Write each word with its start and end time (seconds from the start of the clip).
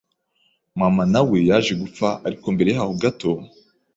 mama 0.79 1.03
na 1.13 1.21
we 1.29 1.37
yaje 1.49 1.73
gupfa 1.81 2.07
ariko 2.27 2.45
mbere 2.55 2.69
yaho 2.77 2.93
gato 3.03 3.31